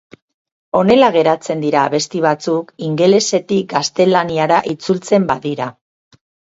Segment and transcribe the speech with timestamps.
[0.79, 5.75] Honela geratzen dira abesti batzuk ingelesetik gaztelaniara itzultzen badira.